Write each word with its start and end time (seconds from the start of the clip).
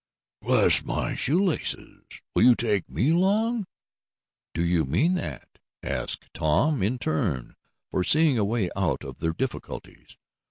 "Bless 0.41 0.83
my 0.83 1.13
shoe 1.13 1.43
laces! 1.45 2.01
Will 2.33 2.41
you 2.41 2.55
take 2.55 2.89
me 2.89 3.11
along?" 3.11 3.67
"Do 4.55 4.65
you 4.65 4.83
mean 4.83 5.13
that?" 5.13 5.59
asked 5.83 6.25
Tom 6.33 6.81
in 6.81 6.97
turn, 6.97 7.53
foreseeing 7.91 8.39
a 8.39 8.43
way 8.43 8.71
out 8.75 9.03
of 9.03 9.19
their 9.19 9.33
difficulties. 9.33 10.17